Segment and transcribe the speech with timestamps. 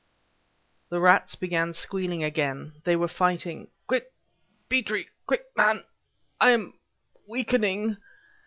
[0.89, 2.81] The rats began squealing again.
[2.85, 3.67] They were fighting...
[3.85, 4.11] "Quick,
[4.67, 5.09] Petrie!
[5.27, 5.83] Quick, man!
[6.39, 6.73] I am
[7.27, 7.97] weakening...."